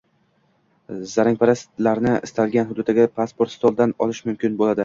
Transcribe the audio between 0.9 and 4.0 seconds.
“Zagranpasport”larni istalgan hududdagi “pasport stol”dan